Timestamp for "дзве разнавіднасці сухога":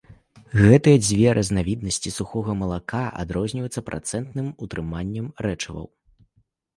1.07-2.55